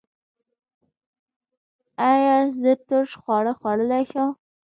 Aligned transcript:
ایا 2.11 2.35
زه 2.61 2.71
ترش 2.87 3.11
خواړه 3.21 3.53
خوړلی 3.59 4.03
شم؟ 4.11 4.29